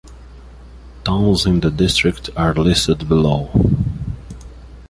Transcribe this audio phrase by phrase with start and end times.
[1.03, 3.51] Towns in the district are listed below.